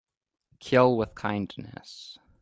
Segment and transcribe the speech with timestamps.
[0.59, 2.17] Kill with kindness